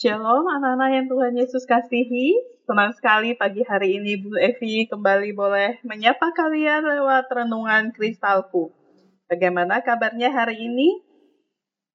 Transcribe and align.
Shalom 0.00 0.48
anak-anak 0.48 0.96
yang 0.96 1.06
Tuhan 1.12 1.36
Yesus 1.36 1.68
kasihi. 1.68 2.32
Senang 2.64 2.88
sekali 2.96 3.36
pagi 3.36 3.60
hari 3.60 4.00
ini 4.00 4.16
Bu 4.16 4.32
Evi 4.32 4.88
kembali 4.88 5.36
boleh 5.36 5.76
menyapa 5.84 6.32
kalian 6.32 6.88
lewat 6.88 7.28
renungan 7.28 7.92
kristalku. 7.92 8.72
Bagaimana 9.28 9.84
kabarnya 9.84 10.32
hari 10.32 10.56
ini? 10.56 11.04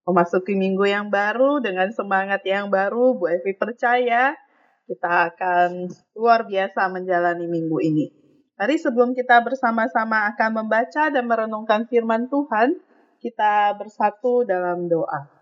Memasuki 0.05 0.54
minggu 0.54 0.86
yang 0.86 1.10
baru 1.10 1.65
dengan 1.65 1.89
semangat 1.97 2.46
yang 2.46 2.70
baru, 2.70 3.18
Bu 3.18 3.26
Evi 3.26 3.58
percaya 3.58 4.37
kita 4.85 5.33
akan 5.33 5.90
luar 6.13 6.46
biasa 6.46 6.85
menjalani 6.94 7.49
minggu 7.49 7.81
ini. 7.81 8.13
Mari 8.53 8.78
sebelum 8.78 9.17
kita 9.17 9.42
bersama-sama 9.42 10.29
akan 10.29 10.62
membaca 10.62 11.10
dan 11.10 11.26
merenungkan 11.26 11.90
firman 11.90 12.29
Tuhan, 12.29 12.78
kita 13.17 13.74
bersatu 13.81 14.46
dalam 14.46 14.85
doa. 14.85 15.35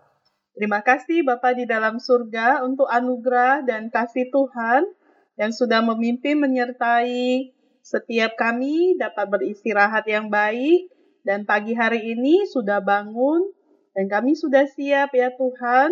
Terima 0.54 0.86
kasih 0.86 1.26
Bapak 1.26 1.58
di 1.58 1.66
dalam 1.66 1.98
surga 1.98 2.62
untuk 2.62 2.86
anugerah 2.86 3.66
dan 3.66 3.90
kasih 3.90 4.30
Tuhan 4.30 4.86
yang 5.34 5.50
sudah 5.50 5.82
memimpin 5.82 6.38
menyertai 6.38 7.50
setiap 7.82 8.38
kami 8.38 8.94
dapat 8.94 9.34
beristirahat 9.34 10.06
yang 10.06 10.30
baik 10.30 10.94
dan 11.26 11.42
pagi 11.42 11.74
hari 11.74 12.14
ini 12.14 12.46
sudah 12.46 12.78
bangun 12.78 13.50
dan 13.98 14.06
kami 14.06 14.38
sudah 14.38 14.62
siap 14.70 15.10
ya 15.10 15.34
Tuhan 15.34 15.90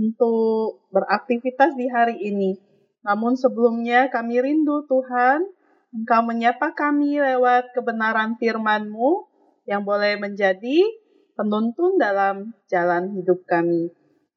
untuk 0.00 0.88
beraktivitas 0.88 1.76
di 1.76 1.92
hari 1.92 2.16
ini. 2.16 2.56
Namun 3.04 3.36
sebelumnya 3.36 4.08
kami 4.08 4.40
rindu 4.40 4.88
Tuhan 4.88 5.44
Engkau 5.88 6.20
menyapa 6.20 6.76
kami 6.76 7.16
lewat 7.16 7.72
kebenaran 7.72 8.36
firman-Mu 8.36 9.24
yang 9.64 9.88
boleh 9.88 10.20
menjadi 10.20 10.84
penuntun 11.32 11.96
dalam 11.96 12.52
jalan 12.68 13.08
hidup 13.16 13.40
kami. 13.48 13.88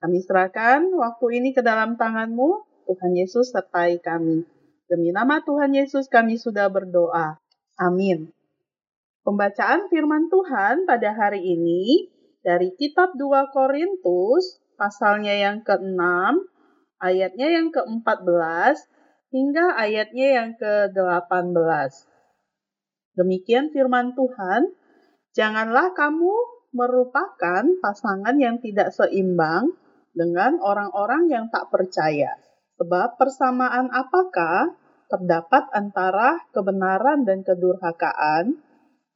Kami 0.02 0.18
serahkan 0.18 0.90
waktu 0.98 1.26
ini 1.38 1.54
ke 1.54 1.62
dalam 1.62 1.94
tangan-Mu, 1.94 2.66
Tuhan 2.90 3.14
Yesus 3.14 3.54
sertai 3.54 4.02
kami. 4.02 4.42
Demi 4.90 5.14
nama 5.14 5.46
Tuhan 5.46 5.78
Yesus 5.78 6.10
kami 6.10 6.42
sudah 6.42 6.74
berdoa. 6.74 7.38
Amin. 7.78 8.34
Pembacaan 9.22 9.94
firman 9.94 10.26
Tuhan 10.34 10.90
pada 10.90 11.14
hari 11.14 11.46
ini 11.46 12.10
dari 12.42 12.74
kitab 12.74 13.14
2 13.14 13.54
Korintus 13.54 14.58
pasalnya 14.74 15.38
yang 15.38 15.62
ke-6, 15.62 16.02
ayatnya 16.98 17.48
yang 17.62 17.70
ke-14 17.70 18.82
hingga 19.30 19.78
ayatnya 19.78 20.28
yang 20.42 20.50
ke-18. 20.58 22.10
Demikian 23.22 23.70
firman 23.70 24.18
Tuhan, 24.18 24.74
janganlah 25.38 25.94
kamu 25.94 26.34
merupakan 26.74 27.64
pasangan 27.86 28.34
yang 28.42 28.58
tidak 28.58 28.90
seimbang 28.90 29.78
dengan 30.12 30.60
orang-orang 30.60 31.32
yang 31.32 31.46
tak 31.48 31.72
percaya. 31.72 32.36
Sebab 32.82 33.20
persamaan 33.20 33.94
apakah 33.94 34.74
terdapat 35.12 35.68
antara 35.76 36.40
kebenaran 36.56 37.28
dan 37.28 37.44
kedurhakaan? 37.44 38.58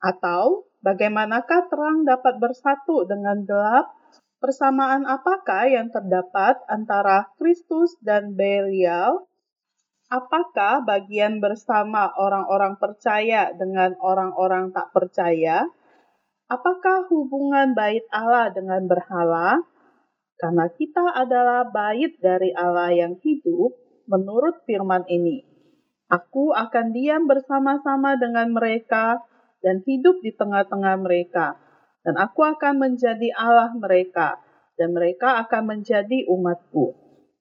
Atau 0.03 0.69
bagaimanakah 0.85 1.71
terang 1.71 2.05
dapat 2.05 2.37
bersatu 2.37 3.07
dengan 3.09 3.41
gelap? 3.47 3.89
Persamaan 4.37 5.09
apakah 5.09 5.65
yang 5.65 5.89
terdapat 5.89 6.61
antara 6.69 7.31
Kristus 7.39 7.97
dan 8.03 8.37
Belial? 8.37 9.25
Apakah 10.05 10.85
bagian 10.85 11.41
bersama 11.41 12.13
orang-orang 12.13 12.77
percaya 12.77 13.49
dengan 13.57 13.97
orang-orang 13.97 14.69
tak 14.69 14.93
percaya? 14.93 15.65
Apakah 16.45 17.09
hubungan 17.09 17.73
bait 17.73 18.05
Allah 18.13 18.53
dengan 18.53 18.85
berhala? 18.85 19.65
Karena 20.35 20.67
kita 20.67 21.15
adalah 21.15 21.67
bait 21.71 22.19
dari 22.19 22.51
Allah 22.51 22.91
yang 22.91 23.15
hidup 23.23 23.71
menurut 24.05 24.61
firman 24.67 25.07
ini. 25.07 25.47
Aku 26.11 26.53
akan 26.53 26.93
diam 26.93 27.25
bersama-sama 27.25 28.19
dengan 28.19 28.53
mereka 28.53 29.23
dan 29.63 29.81
hidup 29.81 30.21
di 30.21 30.35
tengah-tengah 30.35 31.01
mereka. 31.01 31.57
Dan 32.05 32.21
aku 32.21 32.45
akan 32.45 32.77
menjadi 32.77 33.33
Allah 33.33 33.73
mereka, 33.73 34.37
dan 34.77 34.93
mereka 34.93 35.41
akan 35.41 35.73
menjadi 35.73 36.29
umatku. 36.29 36.93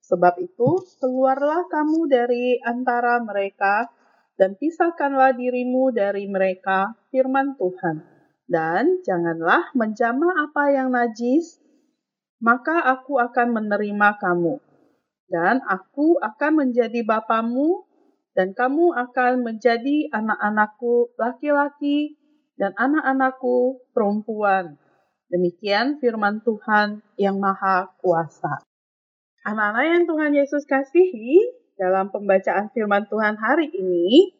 Sebab 0.09 0.41
itu, 0.41 0.81
keluarlah 1.04 1.69
kamu 1.69 2.09
dari 2.09 2.56
antara 2.65 3.21
mereka, 3.21 3.93
dan 4.41 4.56
pisahkanlah 4.56 5.37
dirimu 5.37 5.93
dari 5.93 6.25
mereka, 6.25 6.97
firman 7.12 7.60
Tuhan 7.60 8.15
dan 8.44 9.00
janganlah 9.00 9.72
menjamah 9.72 10.49
apa 10.50 10.65
yang 10.72 10.93
najis, 10.93 11.60
maka 12.44 12.84
aku 12.84 13.16
akan 13.16 13.56
menerima 13.56 14.21
kamu, 14.21 14.60
dan 15.32 15.65
aku 15.65 16.21
akan 16.21 16.53
menjadi 16.60 17.00
bapamu, 17.00 17.88
dan 18.37 18.53
kamu 18.53 18.93
akan 18.93 19.41
menjadi 19.41 20.12
anak-anakku 20.12 21.16
laki-laki 21.16 22.21
dan 22.60 22.77
anak-anakku 22.77 23.81
perempuan. 23.97 24.77
Demikian 25.33 25.97
firman 26.04 26.44
Tuhan 26.44 27.00
yang 27.16 27.41
Maha 27.41 27.88
Kuasa. 27.97 28.60
Anak-anak 29.49 29.84
yang 29.88 30.04
Tuhan 30.04 30.33
Yesus 30.37 30.69
kasihi, 30.69 31.41
dalam 31.81 32.12
pembacaan 32.12 32.69
firman 32.77 33.09
Tuhan 33.09 33.41
hari 33.41 33.72
ini, 33.72 34.37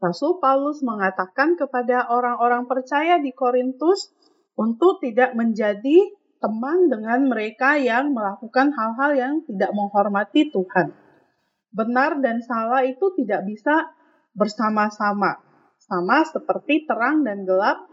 Rasul 0.00 0.40
Paulus 0.40 0.80
mengatakan 0.80 1.58
kepada 1.58 2.08
orang-orang 2.08 2.64
percaya 2.64 3.20
di 3.20 3.36
Korintus 3.36 4.08
untuk 4.56 5.02
tidak 5.04 5.36
menjadi 5.36 6.19
teman 6.40 6.88
dengan 6.88 7.28
mereka 7.28 7.76
yang 7.76 8.16
melakukan 8.16 8.72
hal-hal 8.72 9.12
yang 9.12 9.34
tidak 9.44 9.70
menghormati 9.76 10.48
Tuhan. 10.48 10.96
Benar 11.70 12.18
dan 12.24 12.40
salah 12.42 12.82
itu 12.82 13.12
tidak 13.14 13.46
bisa 13.46 13.92
bersama-sama. 14.34 15.38
Sama 15.80 16.24
seperti 16.24 16.88
terang 16.88 17.22
dan 17.22 17.44
gelap 17.44 17.86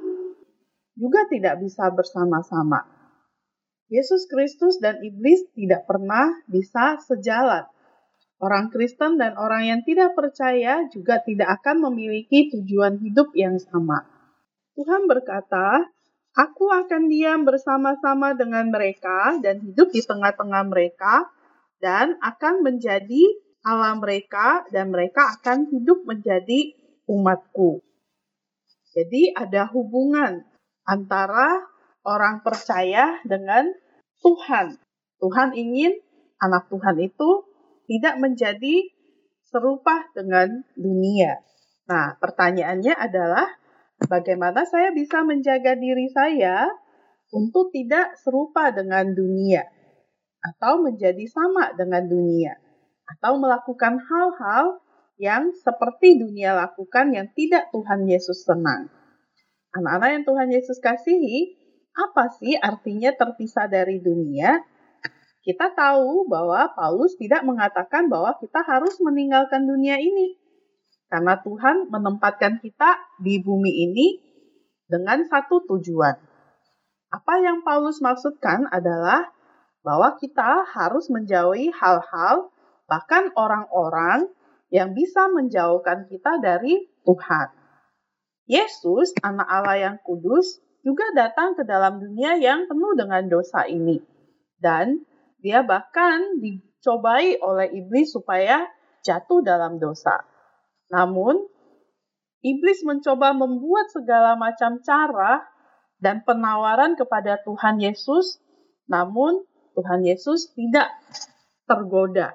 juga 0.97 1.27
tidak 1.29 1.61
bisa 1.61 1.91
bersama-sama. 1.93 2.87
Yesus 3.87 4.27
Kristus 4.27 4.79
dan 4.83 4.99
iblis 4.99 5.47
tidak 5.55 5.87
pernah 5.87 6.43
bisa 6.49 6.99
sejalan. 7.03 7.67
Orang 8.37 8.69
Kristen 8.69 9.17
dan 9.17 9.33
orang 9.39 9.65
yang 9.65 9.81
tidak 9.81 10.13
percaya 10.13 10.85
juga 10.93 11.23
tidak 11.23 11.57
akan 11.61 11.89
memiliki 11.89 12.53
tujuan 12.53 12.99
hidup 13.01 13.33
yang 13.33 13.57
sama. 13.57 14.05
Tuhan 14.77 15.09
berkata, 15.09 15.89
Aku 16.37 16.69
akan 16.69 17.09
diam 17.09 17.49
bersama-sama 17.49 18.37
dengan 18.37 18.69
mereka 18.69 19.41
dan 19.41 19.57
hidup 19.57 19.89
di 19.89 20.05
tengah-tengah 20.05 20.69
mereka 20.69 21.25
dan 21.81 22.13
akan 22.21 22.61
menjadi 22.61 23.41
Allah 23.65 23.97
mereka 23.97 24.61
dan 24.69 24.93
mereka 24.93 25.33
akan 25.33 25.65
hidup 25.73 26.05
menjadi 26.05 26.77
umatku. 27.09 27.81
Jadi 28.93 29.33
ada 29.33 29.65
hubungan 29.73 30.45
antara 30.85 31.57
orang 32.05 32.45
percaya 32.45 33.17
dengan 33.25 33.67
Tuhan. 34.21 34.77
Tuhan 35.17 35.57
ingin 35.57 35.97
anak 36.37 36.69
Tuhan 36.69 37.01
itu 37.01 37.29
tidak 37.89 38.15
menjadi 38.21 38.85
serupa 39.41 40.05
dengan 40.13 40.61
dunia. 40.77 41.41
Nah, 41.89 42.13
pertanyaannya 42.19 42.93
adalah 42.93 43.47
bagaimana 44.05 44.61
saya 44.69 44.93
bisa 44.93 45.25
menjaga 45.25 45.73
diri 45.73 46.05
saya 46.13 46.69
untuk 47.33 47.73
tidak 47.73 48.13
serupa 48.21 48.69
dengan 48.69 49.11
dunia 49.17 49.65
atau 50.53 50.85
menjadi 50.85 51.25
sama 51.25 51.73
dengan 51.73 52.05
dunia 52.05 52.53
atau 53.17 53.41
melakukan 53.41 53.97
hal-hal 53.97 54.79
yang 55.17 55.49
seperti 55.57 56.21
dunia 56.21 56.53
lakukan 56.53 57.09
yang 57.09 57.27
tidak 57.33 57.73
Tuhan 57.73 58.05
Yesus 58.05 58.45
senang. 58.45 58.93
Anak-anak 59.73 60.09
yang 60.13 60.23
Tuhan 60.29 60.49
Yesus 60.53 60.77
kasihi, 60.77 61.57
apa 61.97 62.29
sih 62.37 62.53
artinya 62.53 63.09
terpisah 63.17 63.65
dari 63.65 63.97
dunia 63.97 64.61
kita 65.47 65.71
tahu 65.71 66.27
bahwa 66.27 66.75
Paulus 66.75 67.15
tidak 67.15 67.39
mengatakan 67.47 68.11
bahwa 68.11 68.35
kita 68.35 68.59
harus 68.67 68.99
meninggalkan 68.99 69.63
dunia 69.63 69.95
ini. 69.95 70.35
Karena 71.07 71.39
Tuhan 71.39 71.87
menempatkan 71.87 72.59
kita 72.59 73.19
di 73.23 73.39
bumi 73.39 73.71
ini 73.87 74.07
dengan 74.87 75.23
satu 75.23 75.63
tujuan. 75.63 76.15
Apa 77.07 77.39
yang 77.39 77.63
Paulus 77.63 78.03
maksudkan 78.03 78.67
adalah 78.67 79.31
bahwa 79.87 80.19
kita 80.19 80.67
harus 80.67 81.07
menjauhi 81.07 81.71
hal-hal, 81.71 82.51
bahkan 82.91 83.31
orang-orang 83.39 84.27
yang 84.67 84.91
bisa 84.91 85.31
menjauhkan 85.31 86.11
kita 86.11 86.43
dari 86.43 86.91
Tuhan. 87.07 87.47
Yesus, 88.47 89.15
Anak 89.23 89.47
Allah 89.47 89.77
yang 89.79 89.95
kudus, 90.03 90.59
juga 90.83 91.07
datang 91.15 91.55
ke 91.55 91.63
dalam 91.63 91.99
dunia 91.99 92.35
yang 92.39 92.67
penuh 92.67 92.95
dengan 92.99 93.23
dosa 93.27 93.63
ini. 93.67 93.99
Dan 94.59 95.03
dia 95.39 95.63
bahkan 95.63 96.39
dicobai 96.39 97.39
oleh 97.39 97.67
iblis 97.75 98.11
supaya 98.11 98.67
jatuh 99.03 99.43
dalam 99.43 99.79
dosa. 99.79 100.23
Namun, 100.87 101.35
iblis 102.43 102.83
mencoba 102.87 103.35
membuat 103.35 103.91
segala 103.91 104.39
macam 104.39 104.79
cara 104.83 105.43
dan 105.99 106.23
penawaran 106.23 106.95
kepada 106.95 107.41
Tuhan 107.43 107.81
Yesus, 107.81 108.39
namun 108.87 109.43
Tuhan 109.75 110.05
Yesus 110.05 110.53
tidak 110.55 110.89
tergoda. 111.67 112.33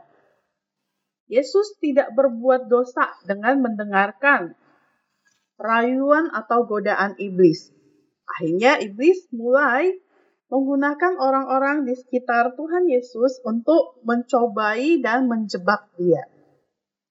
Yesus 1.33 1.81
tidak 1.81 2.13
berbuat 2.13 2.69
dosa 2.69 3.09
dengan 3.25 3.65
mendengarkan 3.65 4.53
rayuan 5.57 6.29
atau 6.29 6.69
godaan 6.69 7.17
iblis. 7.17 7.73
Akhirnya 8.37 8.77
iblis 8.85 9.33
mulai 9.33 9.97
menggunakan 10.53 11.17
orang-orang 11.17 11.89
di 11.89 11.97
sekitar 11.97 12.53
Tuhan 12.53 12.85
Yesus 12.85 13.41
untuk 13.49 14.05
mencobai 14.05 15.01
dan 15.01 15.25
menjebak 15.25 15.89
dia. 15.97 16.29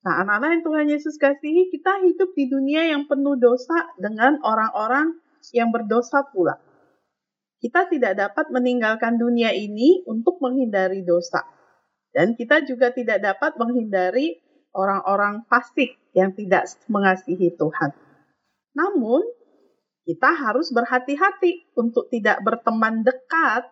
Nah, 0.02 0.26
anak-anak 0.26 0.50
yang 0.50 0.64
Tuhan 0.66 0.88
Yesus 0.90 1.16
kasihi, 1.22 1.70
kita 1.70 2.02
hidup 2.02 2.34
di 2.34 2.50
dunia 2.50 2.90
yang 2.90 3.06
penuh 3.06 3.38
dosa 3.38 3.94
dengan 4.02 4.42
orang-orang 4.42 5.22
yang 5.54 5.70
berdosa 5.70 6.26
pula. 6.26 6.58
Kita 7.62 7.86
tidak 7.86 8.18
dapat 8.18 8.50
meninggalkan 8.50 9.22
dunia 9.22 9.54
ini 9.54 10.02
untuk 10.10 10.42
menghindari 10.42 11.06
dosa. 11.06 11.46
Dan 12.10 12.34
kita 12.34 12.66
juga 12.66 12.90
tidak 12.90 13.22
dapat 13.22 13.62
menghindari 13.62 14.42
orang-orang 14.74 15.46
fasik 15.46 15.94
yang 16.18 16.34
tidak 16.34 16.66
mengasihi 16.90 17.54
Tuhan. 17.54 17.94
Namun, 18.74 19.22
kita 20.02 20.34
harus 20.34 20.74
berhati-hati 20.74 21.78
untuk 21.78 22.10
tidak 22.10 22.42
berteman 22.42 23.06
dekat 23.06 23.70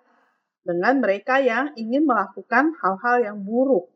dengan 0.62 1.02
mereka 1.02 1.42
yang 1.42 1.74
ingin 1.74 2.06
melakukan 2.06 2.78
hal-hal 2.78 3.18
yang 3.25 3.38
buruk. 3.42 3.90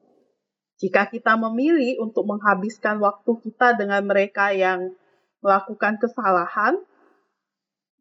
Jika 0.83 1.07
kita 1.07 1.39
memilih 1.39 2.03
untuk 2.03 2.27
menghabiskan 2.27 2.99
waktu 2.99 3.31
kita 3.39 3.79
dengan 3.79 4.03
mereka 4.03 4.51
yang 4.51 4.91
melakukan 5.39 5.95
kesalahan, 5.95 6.75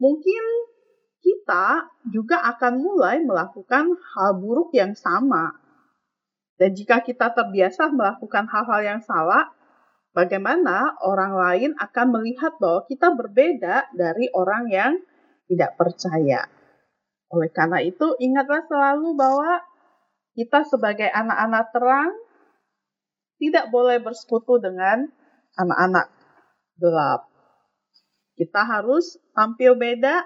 mungkin 0.03 0.43
kita 1.23 1.87
juga 2.11 2.43
akan 2.43 2.83
mulai 2.83 3.23
melakukan 3.23 3.95
hal 3.95 4.31
buruk 4.43 4.75
yang 4.75 4.99
sama. 4.99 5.55
Dan 6.59 6.75
jika 6.75 7.07
kita 7.07 7.31
terbiasa 7.31 7.87
melakukan 7.95 8.51
hal-hal 8.51 8.83
yang 8.83 9.01
salah, 9.07 9.55
bagaimana 10.11 10.99
orang 11.07 11.39
lain 11.39 11.71
akan 11.79 12.19
melihat 12.19 12.59
bahwa 12.59 12.83
kita 12.91 13.15
berbeda 13.15 13.95
dari 13.95 14.27
orang 14.35 14.67
yang 14.67 14.99
tidak 15.47 15.79
percaya. 15.79 16.51
Oleh 17.31 17.51
karena 17.55 17.79
itu, 17.79 18.19
ingatlah 18.19 18.67
selalu 18.67 19.15
bahwa 19.15 19.63
kita 20.35 20.67
sebagai 20.67 21.07
anak-anak 21.07 21.71
terang 21.71 22.11
tidak 23.43 23.75
boleh 23.75 23.99
bersekutu 23.99 24.63
dengan 24.63 25.11
anak-anak 25.59 26.07
gelap. 26.79 27.27
Kita 28.39 28.63
harus 28.63 29.19
tampil 29.35 29.75
beda 29.75 30.23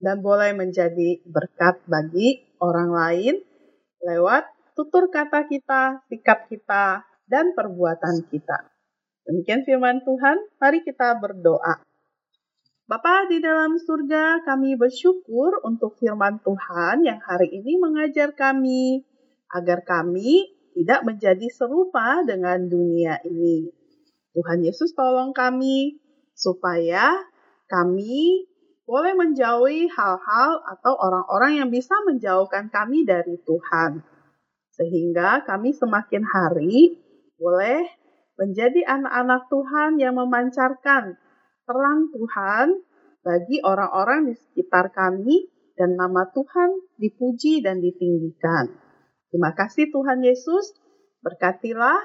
dan 0.00 0.24
boleh 0.24 0.56
menjadi 0.56 1.20
berkat 1.28 1.84
bagi 1.84 2.48
orang 2.64 2.88
lain 2.88 3.34
lewat 4.00 4.48
tutur 4.72 5.12
kata 5.12 5.44
kita, 5.52 6.00
sikap 6.08 6.48
kita, 6.48 7.04
dan 7.28 7.52
perbuatan 7.52 8.24
kita. 8.32 8.72
Demikian 9.28 9.68
firman 9.68 10.00
Tuhan, 10.00 10.40
mari 10.56 10.80
kita 10.80 11.20
berdoa. 11.20 11.84
Bapa 12.88 13.28
di 13.28 13.36
dalam 13.44 13.76
surga, 13.76 14.48
kami 14.48 14.80
bersyukur 14.80 15.60
untuk 15.60 16.00
firman 16.00 16.40
Tuhan 16.40 17.04
yang 17.04 17.20
hari 17.20 17.52
ini 17.52 17.76
mengajar 17.76 18.32
kami, 18.32 19.04
agar 19.52 19.84
kami 19.84 20.57
tidak 20.78 21.02
menjadi 21.02 21.50
serupa 21.50 22.22
dengan 22.22 22.70
dunia 22.70 23.18
ini. 23.26 23.66
Tuhan 24.30 24.62
Yesus 24.62 24.94
tolong 24.94 25.34
kami, 25.34 25.98
supaya 26.38 27.18
kami 27.66 28.46
boleh 28.86 29.12
menjauhi 29.18 29.90
hal-hal 29.90 30.62
atau 30.62 30.94
orang-orang 30.94 31.58
yang 31.58 31.68
bisa 31.74 31.98
menjauhkan 32.06 32.70
kami 32.70 33.02
dari 33.02 33.42
Tuhan. 33.42 34.06
Sehingga 34.78 35.42
kami 35.42 35.74
semakin 35.74 36.22
hari 36.22 37.02
boleh 37.34 37.82
menjadi 38.38 38.86
anak-anak 38.86 39.50
Tuhan 39.50 39.98
yang 39.98 40.14
memancarkan 40.14 41.18
terang 41.66 42.00
Tuhan 42.14 42.66
bagi 43.26 43.58
orang-orang 43.66 44.30
di 44.30 44.34
sekitar 44.38 44.94
kami 44.94 45.50
dan 45.74 45.98
nama 45.98 46.30
Tuhan 46.30 46.70
dipuji 47.02 47.60
dan 47.66 47.82
ditinggikan. 47.82 48.87
Terima 49.28 49.52
kasih 49.52 49.92
Tuhan 49.92 50.24
Yesus, 50.24 50.72
berkatilah 51.20 52.00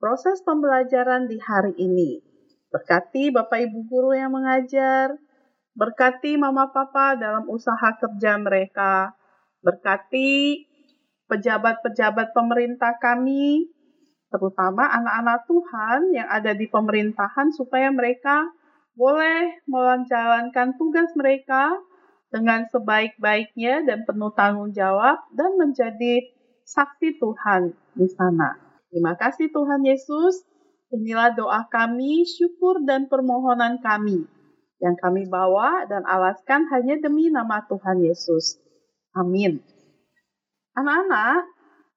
proses 0.00 0.40
pembelajaran 0.48 1.28
di 1.28 1.36
hari 1.36 1.76
ini. 1.76 2.24
Berkati 2.72 3.28
Bapak 3.28 3.68
Ibu 3.68 3.84
guru 3.84 4.16
yang 4.16 4.32
mengajar, 4.32 5.12
berkati 5.76 6.40
Mama 6.40 6.72
Papa 6.72 7.20
dalam 7.20 7.44
usaha 7.52 7.92
kerja 8.00 8.40
mereka, 8.40 9.12
berkati 9.60 10.64
pejabat-pejabat 11.28 12.32
pemerintah 12.32 12.96
kami, 12.96 13.68
terutama 14.32 14.88
anak-anak 14.88 15.44
Tuhan 15.44 16.00
yang 16.16 16.28
ada 16.32 16.56
di 16.56 16.64
pemerintahan 16.64 17.52
supaya 17.52 17.92
mereka 17.92 18.48
boleh 18.96 19.60
menjalankan 19.68 20.80
tugas 20.80 21.12
mereka 21.12 21.76
dengan 22.32 22.64
sebaik-baiknya 22.72 23.84
dan 23.84 24.08
penuh 24.08 24.32
tanggung 24.32 24.72
jawab 24.72 25.20
dan 25.36 25.54
menjadi 25.60 26.34
saksi 26.64 27.20
Tuhan 27.20 27.72
di 27.94 28.08
sana. 28.12 28.56
Terima 28.90 29.14
kasih 29.14 29.52
Tuhan 29.52 29.84
Yesus. 29.84 30.44
Inilah 30.94 31.34
doa 31.34 31.66
kami, 31.68 32.22
syukur 32.28 32.84
dan 32.86 33.10
permohonan 33.10 33.82
kami 33.82 34.24
yang 34.78 34.94
kami 35.00 35.26
bawa 35.26 35.88
dan 35.88 36.04
alaskan 36.04 36.68
hanya 36.70 37.00
demi 37.00 37.32
nama 37.32 37.64
Tuhan 37.66 38.04
Yesus. 38.04 38.60
Amin. 39.16 39.64
Anak-anak, 40.74 41.54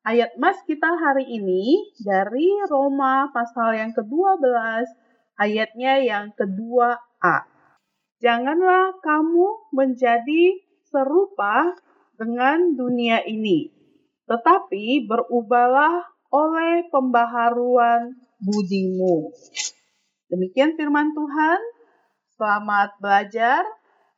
Ayat 0.08 0.40
mas 0.40 0.56
kita 0.64 0.88
hari 0.88 1.28
ini 1.28 1.84
dari 2.00 2.48
Roma 2.72 3.28
pasal 3.36 3.75
yang 3.75 3.92
ke-12 3.92 4.88
ayatnya 5.36 6.00
yang 6.00 6.31
kedua 6.31 6.96
A. 7.19 7.44
Janganlah 8.24 8.96
kamu 9.04 9.75
menjadi 9.75 10.64
serupa 10.88 11.75
dengan 12.16 12.80
dunia 12.80 13.19
ini, 13.28 13.68
tetapi 14.27 15.07
berubahlah 15.07 16.03
oleh 16.29 16.83
pembaharuan 16.91 18.12
budimu. 18.44 19.31
Demikian 20.27 20.75
firman 20.75 21.15
Tuhan. 21.15 21.59
Selamat 22.35 22.94
belajar. 23.00 23.63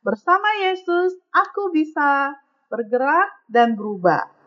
Bersama 0.02 0.50
Yesus, 0.66 1.14
aku 1.30 1.70
bisa 1.70 2.34
bergerak 2.66 3.30
dan 3.46 3.78
berubah. 3.78 4.39